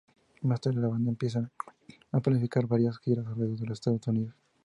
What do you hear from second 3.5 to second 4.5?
de los Estados Unidos.